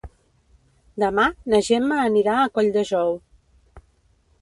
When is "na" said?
1.53-1.61